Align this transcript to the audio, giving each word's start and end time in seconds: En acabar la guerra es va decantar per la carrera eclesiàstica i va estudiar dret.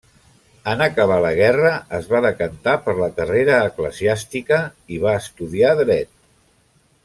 En 0.69 0.79
acabar 0.85 1.17
la 1.25 1.33
guerra 1.39 1.73
es 1.97 2.07
va 2.13 2.21
decantar 2.27 2.75
per 2.87 2.97
la 3.01 3.11
carrera 3.19 3.61
eclesiàstica 3.69 4.63
i 4.97 5.01
va 5.07 5.15
estudiar 5.23 5.79
dret. 5.85 6.15